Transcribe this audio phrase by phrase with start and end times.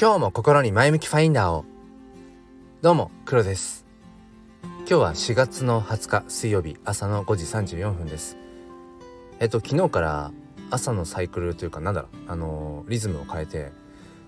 [0.00, 1.64] 今日も心に前向きファインダーを。
[2.82, 3.84] どうも黒です。
[4.62, 7.44] 今日は4月の20日水曜日朝の5時
[7.76, 8.36] 34分です。
[9.40, 10.30] えっと昨日から
[10.70, 13.72] 朝のサイクルというかなんだろうあのー、リズムを変えて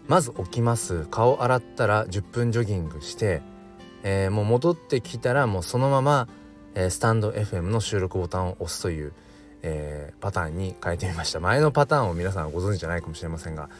[0.09, 3.41] まず起きます顔洗ったら10分ジョギングして、
[4.02, 6.27] えー、もう戻ってきたらもうそのまま、
[6.74, 9.12] えー、スタンド FM の収録ボタンを押すという、
[9.62, 11.38] えパターンに変えてみました。
[11.38, 13.70] 前のパターンを皆さんご存知じゃないかもしれませんが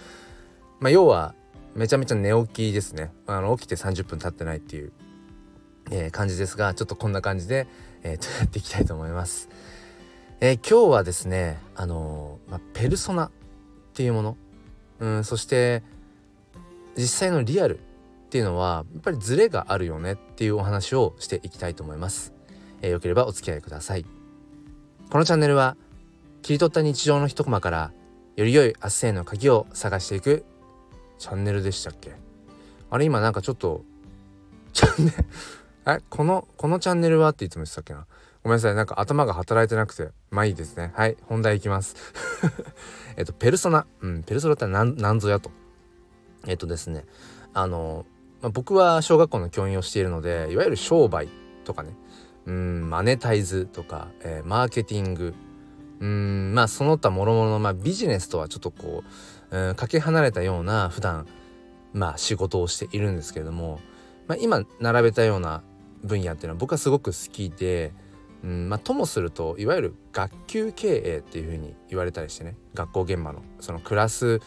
[0.79, 1.34] まあ要は
[1.80, 3.11] めちゃめちゃ寝起きですね。
[3.27, 4.93] あの起きて30分経ってないっていう、
[5.91, 7.66] えー、感じですがちょっとこんな感じで、
[8.03, 9.48] えー、 やっていきたいと思います、
[10.41, 13.30] えー、今日はですねあのまあ、ペルソナっ
[13.95, 14.37] ていうもの。
[14.98, 15.83] うんそして
[16.98, 17.83] 実際のリアルっ
[18.28, 22.34] ていうのはやっぱりズレがあるよねっていうお話をしていきたいと思います、
[22.83, 24.05] えー、よければお付き合いください。
[25.11, 25.78] このチャンネルは
[26.42, 27.92] 切り取った日常の一コマから
[28.37, 30.45] より良い明日への鍵を探していく
[31.21, 32.13] チャンネルでしたっけ？
[32.91, 33.85] あれ今なんかちょっと
[34.73, 35.17] チャンネル
[35.87, 38.07] えこのこのチャンネルはっていつも言ってたっけな？
[38.43, 40.93] ごめんなさいなんか頭が働いてなくてまあいいですね。
[40.97, 41.95] はい本題いきます。
[43.17, 43.87] えっとペルソナ。
[44.01, 45.51] うんペルソナって何何ぞやと。
[46.47, 47.05] えっとですね
[47.53, 48.07] あの、
[48.41, 51.29] まあ、僕は小学校の教員をしているのでいわゆる商売
[51.65, 51.95] とかね。
[52.47, 55.35] うんマネタイズとか、えー、マーケティング
[56.01, 59.05] うんまあその他諸々の、まあ、ビジネスとはちょっとこ
[59.51, 61.27] う、うん、かけ離れたような普段
[61.92, 63.81] まあ仕事をしているんですけれども、
[64.27, 65.62] まあ、今並べたような
[66.03, 67.92] 分野っていうのは僕はすごく好きで、
[68.42, 74.41] うんまあ、ともするといわゆる学級経営っていうふうに言われたりしてね学校現場のそのクラス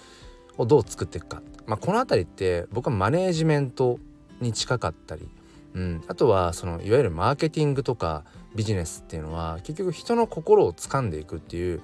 [0.57, 3.99] をどう作っていくか、まあ、この辺りって僕はマネージメント
[4.41, 5.29] に近かったり、
[5.73, 8.23] うん、あとはそのいわゆるマーケティングとか
[8.55, 11.81] ビジネスっていうのは結局人の心を掴んでいくっていう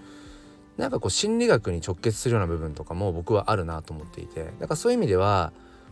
[0.77, 4.45] なんかこう心理学に直結するような部分とかも僕はあるなと思っていて。
[4.59, 5.51] だからそういう意味では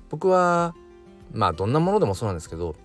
[0.10, 0.76] 僕は
[1.34, 2.76] まあどんなものでもそうなんですけど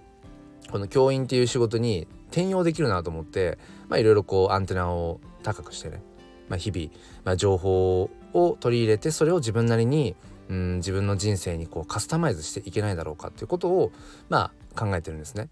[0.70, 3.58] この教員っていう仕事に転用できるなと思って
[3.90, 6.02] いろいろこうアンテナを高くしてね、
[6.48, 6.88] まあ、日々、
[7.24, 10.16] まあ、情報を取り入れてそれを自分なりに
[10.48, 13.92] うん自分の人生にこうカスタマイズしていけないだろうかっていうことを
[14.28, 15.48] まあ考えてるんですね。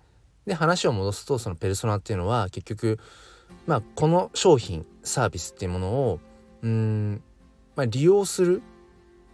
[0.47, 2.99] で話を戻すとそのペルソナっていうのは結局
[3.67, 6.21] まあこの商品サービスっていうものを
[6.63, 7.23] うん、
[7.77, 8.63] まあ、利用する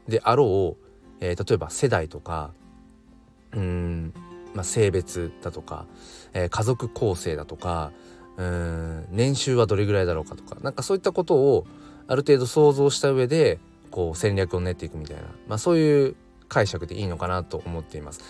[0.08, 0.84] であろう、
[1.20, 2.52] えー、例えば世代とか
[3.52, 4.12] うん、
[4.54, 5.86] まあ、性別だとか、
[6.32, 7.92] えー、家族構成だとか
[8.36, 11.66] うん年収はどれぐらいだろうかとかなんかそういったことを
[12.06, 13.58] ある程度想像した上で
[13.90, 16.16] こう戦略を練っていくみたいな、まあ、そういう
[16.48, 18.20] 解釈でいいのかなと思っています。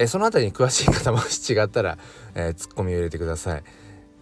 [0.00, 1.98] えその辺りに詳しい方もし違ったら、
[2.34, 3.62] え、ツッコミを入れてください。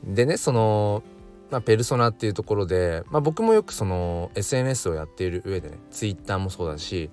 [0.05, 1.05] でねその、
[1.51, 7.11] まあ、ペルソナっていうところで、まあ、僕もよくその SNS をやっている上でね Twitter もそうだし、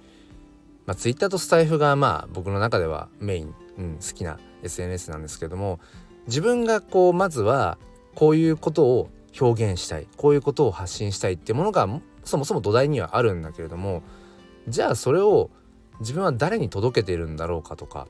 [0.86, 5.80] まあ、Twitter とスタイフがまあ僕の中ではメイン、うん、好きな SNS なんですけども
[6.28, 7.78] 自分がこうまずは
[8.14, 9.10] こういうことを
[9.40, 11.88] 表現したいこういうことを発信したいってものが
[12.24, 14.04] そもそも土台にはあるんだけれども
[14.68, 15.50] じゃあそれを
[16.00, 18.08] 自分は誰に届けているんだろうかとか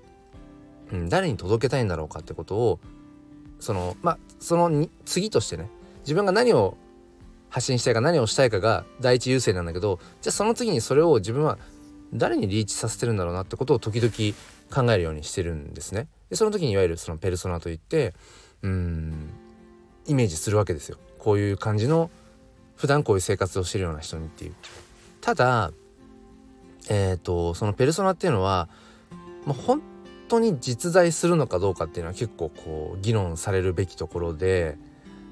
[0.91, 2.79] うん、誰に届けたいんだろうかってことを
[3.59, 5.69] そのまあその次としてね
[6.01, 6.77] 自分が何を
[7.49, 11.57] 発信したいか何をしたいかが第一優先なんだけどじゃあその次にそれを自分は
[12.13, 14.11] 誰にリーチさせてるんだろうなってことを時々
[14.73, 16.07] 考えるようにしてるんですね。
[16.29, 18.13] でその時にいわゆるそのペルソナといって
[18.61, 19.29] うん
[20.05, 20.97] イメージするわけですよ。
[21.19, 22.11] こういう感じの
[22.75, 24.53] 普段こういう生活をしてるような人にっていう。
[25.21, 25.71] ただ
[26.89, 28.69] えっ、ー、とそのペルソナっていうのは、
[29.45, 29.81] まあ、本
[30.27, 34.77] 当に実在するのかどうかっていうのは結構こう議論されるべきところで、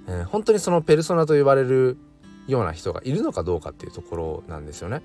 [0.07, 1.97] えー、本当にそのペルソナと呼ばれる
[2.47, 5.01] ような人がいるのかどうかっていうところなんですよね。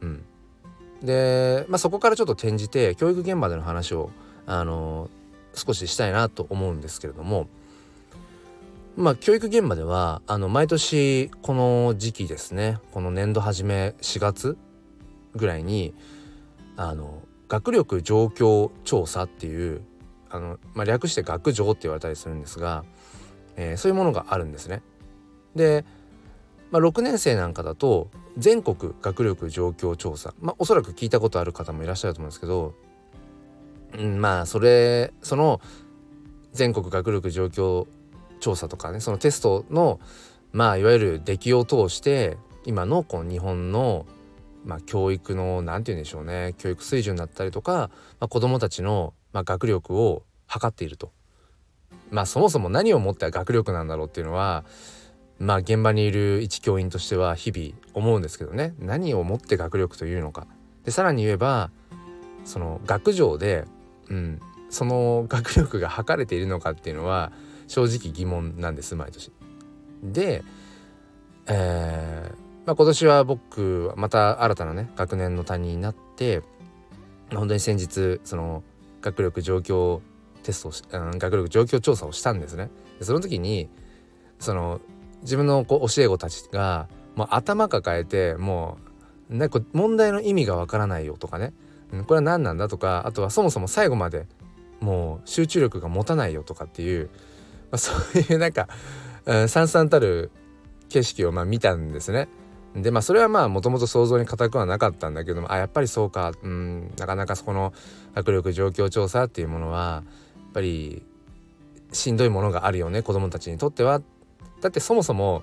[0.00, 0.24] うん、
[1.02, 4.10] で、まあ、そこからちょっと転じて教育現場での話を、
[4.46, 7.48] あのー、少ししたいなと思うんですけれども、
[8.96, 14.56] まあ、教育現場ではあの毎年この時期ですねこの年度初め4月
[15.36, 15.94] ぐらいに
[16.76, 19.82] あの学力状況調査っていう
[20.30, 22.84] あの、まあ、略して学情って言われたりするんですが、
[23.56, 24.82] えー、そういうものがあるんですね。
[25.54, 25.84] で、
[26.70, 32.74] まあ、6年生なんかだと全国学力状況調査、まあ、おそらく聞いたことある方もいらっしゃると思うんですけど、
[33.98, 35.60] うん、まあそれその
[36.52, 37.86] 全国学力状況
[38.40, 39.98] 調査とかねそのテストの
[40.52, 44.06] まあいわゆる出来を通して今のこの日本の
[44.68, 51.10] まあ、教育の何て言うんでしょうね教育水準だったりとか、まあ、子どもたちの、まあ、学力を測っていると。
[52.10, 54.64] まあそもそも何をもって学力なんだろうっていうのは
[55.38, 60.46] まあ現場にいる一教員としては日々思うんですけどね何をもって学力というのか。
[60.84, 61.70] でさらに言えば
[62.44, 63.64] その学上で、
[64.10, 67.32] うん、その学力が測れているのかっていうのは
[67.68, 69.32] 正直疑問なんです毎年。
[70.02, 70.44] で、
[71.46, 76.42] えーまあ、今年は僕また新たなね学年の担任になって
[77.34, 78.62] 本当に先日その
[79.00, 80.02] 学力状況
[80.42, 82.68] テストし、うん、学力状況調査をしたんですね。
[82.98, 83.70] でその時に
[84.38, 84.82] その
[85.22, 88.76] 自分のこう教え子たちがもう頭抱えても
[89.30, 91.54] うなんか問題の意味がわからないよとかね、
[91.90, 94.26] うん、これは何なんだとかあとはそもそも最後まで
[94.80, 97.08] もう集中力が持たないよとかっていう、
[97.70, 98.68] まあ、そういうなんか、
[99.24, 100.30] うん、さんさんたる
[100.90, 102.28] 景色をまあ見たんですね。
[102.76, 106.32] でまあそれはまあもともと想像に難くはなかったんだけどもあやっぱりそうか。
[106.42, 107.72] うんなかなかそこの
[108.14, 110.02] 学力状況調査っていうものは
[110.36, 111.02] やっぱり
[111.92, 114.02] しんどいものがあるよね子どもたちにとっては。
[114.60, 115.42] だってそもそも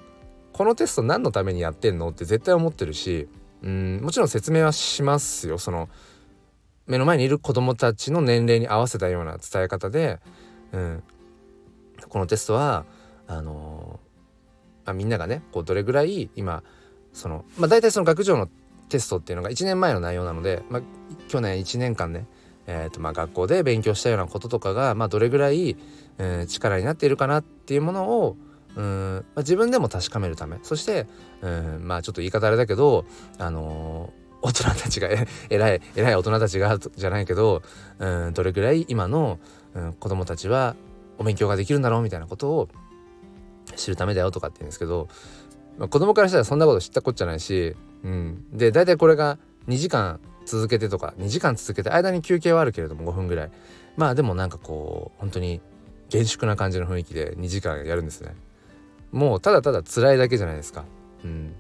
[0.54, 2.10] このテスト何のためにやってんの？
[2.10, 3.28] って絶対思ってるし
[3.64, 5.58] うんもちろん説明はしますよ。
[5.58, 5.90] その
[6.88, 10.20] 目の前にいる子どもたちの年齢に合わせたような伝え方で、
[10.72, 11.04] うん、
[12.08, 12.86] このテストは
[13.28, 14.00] あの
[14.86, 16.62] まあ、みんながねこうどれぐらい今
[17.16, 18.48] そのまあ大体その学上の
[18.90, 20.82] テストっていうのが1年前の内容なので、まあ、
[21.28, 22.28] 去年1年間ね、
[22.68, 25.76] えーとまあ、学校で勉強したようなこととかが、まあ、どれぐらい、
[26.20, 28.38] えー、力になっているかなっていうものを
[28.76, 31.08] うん、まあ、自分でも確かめるためそして
[31.42, 33.06] うんまあちょっと言い方あれだけど
[33.38, 35.08] あのー、大人たちが
[35.50, 37.64] 偉い偉い大人たちがじゃないけど
[38.00, 39.40] うんどれぐらい今の、
[39.74, 40.76] うん、子供たちは
[41.18, 42.70] お勉強ができるんだろうみたいなことを
[43.76, 45.08] 知るためだよとかって言うんですけど、
[45.78, 49.38] まあ、子供からしたらそんなこと知ったこっちゃないし、うん、で大体これが
[49.68, 53.52] 2時間続けてとか2時間続けて間に休憩はあるけれども5分ぐらい。
[53.98, 55.62] まあでもなんかこう本当に
[56.10, 58.36] 厳粛な感じの雰囲気で2時間やるんですね。
[59.12, 60.86] もうただただ辛いだけじゃないですか。
[61.24, 61.54] うん。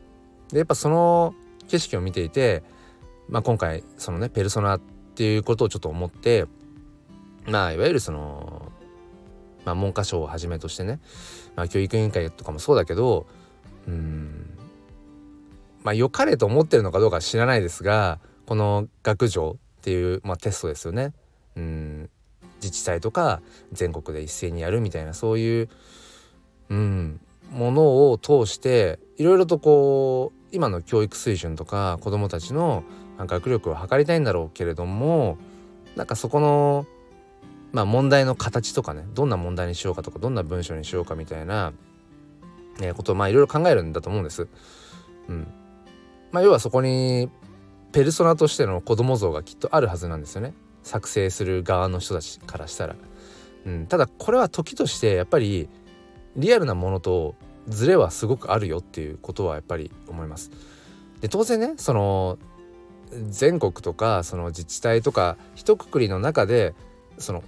[0.50, 1.34] でやっぱその
[1.68, 2.64] 景色を見ていて
[3.28, 4.80] まあ今回そのねペルソナっ
[5.16, 6.46] ていうことをちょっと思って
[7.48, 8.72] まあいわゆるその
[9.66, 11.00] まあ文科省をはじめとしてね
[11.56, 13.26] まあ、教育委員会とかもそうだけど
[13.88, 14.58] うん。
[15.84, 21.14] まあ良かれと思ってるのかどうか知らないですがこの学上っていう、まあ、テストですよね。
[21.56, 22.10] うん。
[22.62, 23.42] 自治体とか
[23.72, 25.70] 全国で一斉にやるみたいなそういう、
[26.70, 27.20] うん、
[27.52, 32.84] ものを通していろいろとこう今の教育水準とか子どもたちの
[33.20, 35.38] 学力を測りたいんだろうけれども
[35.96, 36.88] なんかそこの
[37.76, 41.74] まあ、問題の形とかねどんな問題にしようかとかどんな文章にしようかみたいな、
[42.80, 44.48] ね、ことをまあいろいろ考えるんだと思うんです。
[45.30, 45.48] うん
[46.31, 47.30] まあ、要はそこに
[47.92, 52.95] ペルソナとしての子供像がきっとあるはずなんですよね作成する側の人たちからしたら。
[53.66, 55.69] うん、ただこれは時としてやっぱり
[56.36, 57.36] リアルなものと
[57.68, 60.51] ズレはすごくあるよっていうことはやっぱり思います。
[61.21, 62.38] で当然ねその
[63.30, 66.75] 全国とかその自治体とか一括りの中で
[67.18, 67.44] その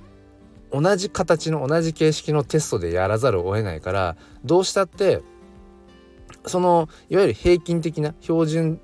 [0.72, 5.22] 同じ形の同じ形式のテストでやらざるを得ないからどうしたって
[6.46, 8.80] そのいわゆる平均的な標準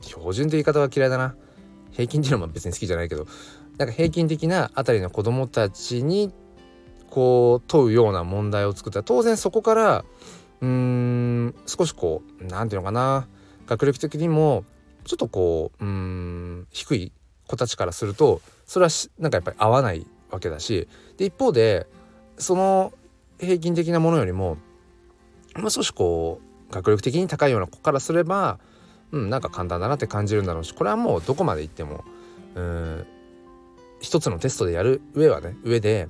[0.00, 1.34] 標準って言い方は嫌いだな。
[1.92, 3.26] 平均っていうのも別に好きじゃないけど
[3.78, 6.32] なんか平均的なあたりの子どもたちに
[7.08, 9.00] こう問うような問題を作った。
[9.00, 10.04] ら当然そこから
[10.60, 13.26] うーん少しこう何て言うのかな。
[13.66, 14.64] 学力的にも
[15.04, 17.12] ちょっとこううん低い
[17.46, 21.86] 子たちからするとそれはなんかやっぱり合わないわけだしで一方で
[22.38, 22.92] その
[23.38, 24.58] 平均的なものよりも
[25.56, 26.40] もう少しこ
[26.70, 28.58] う学力的に高いような子からすれば
[29.12, 32.04] うんなんか簡単だなって感じるんだろうしこれはもうどこまで行っても
[32.54, 33.06] うん
[34.00, 36.08] 一つのテストでやる上はね上で、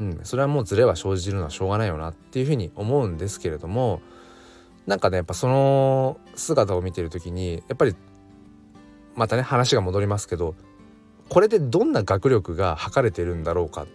[0.00, 4.00] うん、それはもうズレは生じるのはしょうがないよなっていうふうに思うんですけれども
[4.86, 7.94] なんかねやっぱその姿を見てる時にやっぱり
[9.14, 10.54] またね話が戻りますけど
[11.28, 13.86] これでどんな学力が測れてるんだろうか、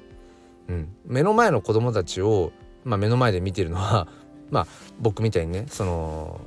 [0.68, 2.52] うん、目の前の子供たちを、
[2.84, 4.08] まあ、目の前で見てるのは
[4.52, 4.68] まあ
[5.00, 6.42] 僕みたいにねその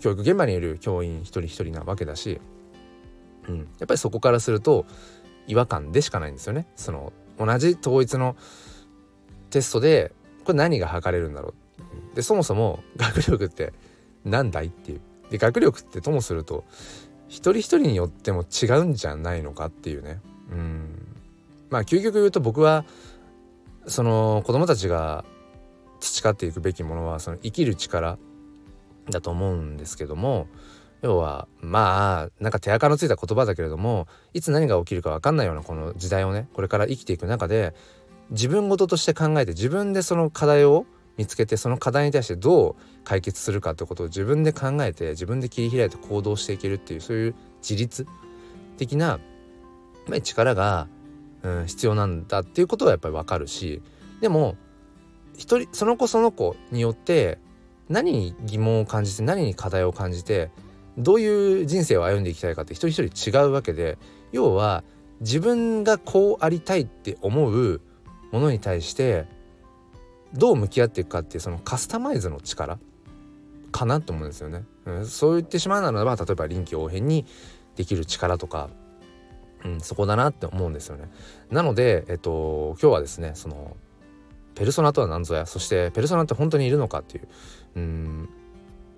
[0.00, 2.40] 教育現場にいる教員一人一人なわけだし、
[3.48, 4.84] うん、やっぱりそこからすると
[5.46, 6.66] 違和感でしかないんですよね。
[6.74, 8.36] その同じ統一の
[9.50, 10.12] テストで
[10.44, 11.54] これ何が測れるんだろ
[12.12, 12.16] う。
[12.16, 13.72] でそもそも学力って
[14.24, 15.00] 何だいっていう。
[15.30, 16.64] で学力ってともすると
[17.28, 20.20] 一人一人によっても違うんじゃないのかっていうね。
[20.50, 21.06] うん。
[21.70, 22.84] まあ究極言うと僕は
[23.86, 25.24] その子供たちが
[26.00, 28.18] 培っていくべきものはその生きる力
[29.10, 30.48] だと思うんですけども
[31.02, 37.74] 要はまあなんか手垢のついた言葉だけれどもいつ何が起きるか分かんないようなこの時代をねこれから生きていく中で
[38.30, 48.06] 自分事として考えて自分でその課題を見つけてその課題に対してどう解決するかってことを自分で考えて自分で切り開いて行動していけるっていうそういう自立
[48.76, 49.18] 的な
[50.22, 50.88] 力が
[51.46, 53.80] うん、必要なんだっていうことはやっぱり分かるし
[54.20, 54.56] でも
[55.36, 57.38] 一人その子その子によって
[57.88, 60.50] 何に疑問を感じて何に課題を感じて
[60.98, 63.96] どういう人生を歩んでいきたいかって一人一人違うわけで
[64.32, 64.82] 要は
[65.20, 67.80] 自分がこうありたいって思う
[68.32, 69.26] ものに対して
[70.34, 72.78] どう向き合っていくかっていうそのカスタマイズの力
[73.72, 74.64] かなと思うんですよね。
[74.86, 77.24] うん、そう言ってしまうならば例えば臨機応変に
[77.76, 78.70] できる力とか、
[79.64, 81.10] うん、そこだなって思うんですよね。
[81.50, 83.76] なので、えっと、今日はですねその
[84.54, 87.28] ペルソナとは何ぞやそしてペルソナって本当にいるのかっていう
[87.76, 88.28] うん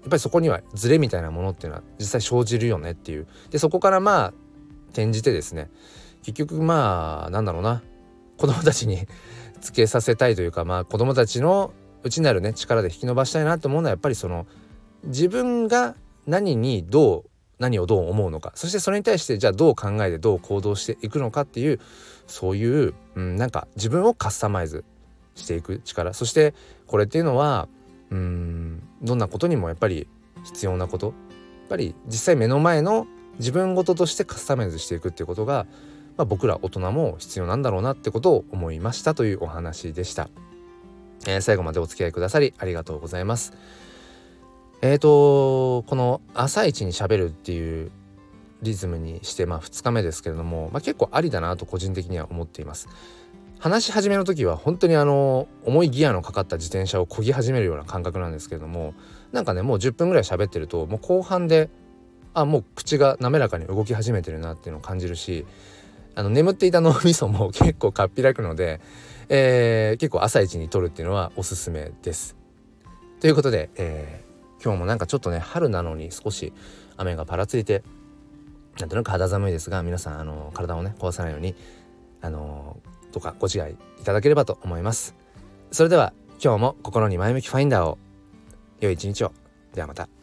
[0.01, 4.35] やっぱりそこにはズレみたいなものっていうのは実際生じるよねっていうでそこからまあ
[4.91, 5.69] 転じてですね
[6.23, 7.83] 結局まあなんだろうな
[8.37, 9.07] 子供たちに
[9.59, 11.73] つけさせたいというかまあ子供たちの
[12.03, 14.47] 内なるね力で引き伸ばしたいなと思うのはやっぱりその
[15.05, 15.95] 自分が
[16.27, 18.53] 何にどう何をどう思うのか。
[18.55, 21.81] そしてそれに対してじゃあどう考えてどう行動していくのかっていう
[22.27, 24.85] そういう、うん、なんか自分をカスタマイズ
[25.35, 26.15] していく力。
[26.15, 26.55] そして
[26.87, 27.69] これっていうのは
[28.11, 30.07] うんどんなことにもやっぱり
[30.45, 31.07] 必要なこと。
[31.07, 33.07] やっぱり実際目の前の
[33.39, 35.67] 自分事としてカスタマイズしていくっていうことが、
[36.19, 40.29] まあ、僕ら大人も必要なんだろうなってことを思いましたというお話でした、
[41.27, 43.55] えー、最後までお付き合いくださりありがとうございます。
[44.81, 47.91] えーとこの「朝一にしゃべる」っていう
[48.63, 52.89] リズムにして、まあ、2日目ですけれども、まあ、結構ありだなと個人的には思っています。
[53.61, 58.95] 話し始めの時は本当にあの重いギアのかかった自転車を漕ぎ始めるような感覚なんですけれども
[59.33, 61.69] なんかねもう10分ぐらい喋ってるともう後半で
[62.35, 65.45] あもう口が滑らかに動き始めてるなっていうのを感じるし
[66.19, 68.81] あの眠っていた脳みそも結構かっぴらくので、
[69.29, 72.35] えー、結構朝一に撮るっていうのはおすすめです。
[73.21, 76.53] ということで、えー、今日もなんかちょっとね春なのに少し
[76.97, 77.85] 雨がぱらついて
[78.81, 81.55] なんとなく肌寒いですが皆さんあの体をね壊さないように
[82.21, 82.81] あの
[83.13, 85.15] とかご自愛いただければと思います。
[85.71, 87.97] それでは今日も心に前向きファインダーを
[88.81, 89.33] 良い一日を。
[89.73, 90.18] ではまた。